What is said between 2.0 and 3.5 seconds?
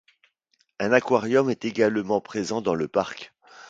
présent dans le parc.